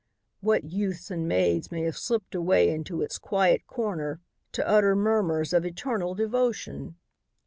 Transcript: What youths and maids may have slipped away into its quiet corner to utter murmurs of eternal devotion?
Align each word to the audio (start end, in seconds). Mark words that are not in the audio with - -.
What 0.39 0.63
youths 0.63 1.11
and 1.11 1.27
maids 1.27 1.71
may 1.71 1.83
have 1.83 1.95
slipped 1.95 2.33
away 2.33 2.71
into 2.71 3.03
its 3.03 3.19
quiet 3.19 3.67
corner 3.67 4.19
to 4.53 4.67
utter 4.67 4.95
murmurs 4.95 5.53
of 5.53 5.63
eternal 5.63 6.15
devotion? 6.15 6.95